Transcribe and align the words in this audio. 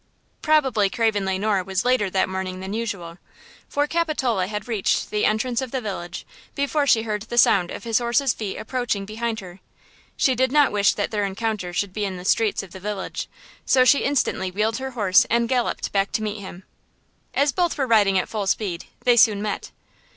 Probably 0.41 0.89
Craven 0.89 1.25
Le 1.25 1.37
Noir 1.37 1.61
was 1.63 1.85
later 1.85 2.09
that 2.09 2.27
morning 2.27 2.59
than 2.59 2.73
usual, 2.73 3.19
for 3.69 3.85
Capitola 3.85 4.47
had 4.47 4.67
reached 4.67 5.11
the 5.11 5.25
entrance 5.25 5.61
of 5.61 5.69
the 5.69 5.79
village 5.79 6.25
before 6.55 6.87
she 6.87 7.03
heard 7.03 7.21
the 7.21 7.37
sound 7.37 7.69
of 7.69 7.83
his 7.83 7.99
horse's 7.99 8.33
feet 8.33 8.57
approaching 8.57 9.05
behind 9.05 9.41
her. 9.41 9.59
She 10.17 10.33
did 10.33 10.51
not 10.51 10.71
wish 10.71 10.95
that 10.95 11.11
their 11.11 11.23
encounter 11.23 11.71
should 11.71 11.93
be 11.93 12.03
in 12.03 12.17
the 12.17 12.25
streets 12.25 12.63
of 12.63 12.71
the 12.71 12.79
village, 12.79 13.29
so 13.63 13.85
she 13.85 13.99
instantly 13.99 14.49
wheeled 14.49 14.77
her 14.77 14.89
horse 14.97 15.27
and 15.29 15.47
galloped 15.47 15.91
back 15.91 16.11
to 16.13 16.23
meet 16.23 16.39
him. 16.39 16.63
As 17.35 17.51
both 17.51 17.77
were 17.77 17.85
riding 17.85 18.17
at 18.17 18.27
full 18.27 18.47
speed, 18.47 18.85
they 19.03 19.15
soon 19.17 19.39
met. 19.39 19.69